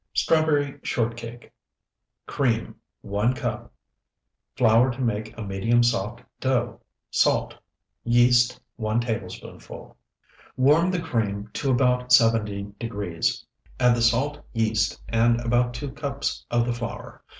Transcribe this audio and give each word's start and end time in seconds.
STRAWBERRY 0.15 0.79
SHORT 0.81 1.15
CAKE 1.15 1.51
Cream, 2.25 2.73
1 3.01 3.35
cup. 3.35 3.71
Flour 4.55 4.89
to 4.89 4.99
make 4.99 5.37
a 5.37 5.43
medium 5.43 5.83
soft 5.83 6.23
dough. 6.39 6.81
Salt. 7.11 7.53
Yeast, 8.03 8.59
1 8.77 8.99
tablespoonful. 9.01 9.95
Warm 10.57 10.89
the 10.89 11.01
cream 11.03 11.51
to 11.53 11.69
about 11.69 12.11
seventy 12.11 12.65
degrees, 12.79 13.45
add 13.79 13.95
the 13.95 14.01
salt, 14.01 14.43
yeast, 14.53 14.99
and 15.07 15.39
about 15.41 15.71
two 15.75 15.91
cups 15.91 16.47
of 16.49 16.65
the 16.65 16.73
flour. 16.73 17.23